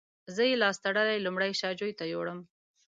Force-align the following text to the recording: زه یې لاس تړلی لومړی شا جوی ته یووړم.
زه 0.35 0.41
یې 0.49 0.55
لاس 0.61 0.77
تړلی 0.85 1.19
لومړی 1.25 1.51
شا 1.59 1.69
جوی 1.79 1.93
ته 1.99 2.03
یووړم. 2.11 2.39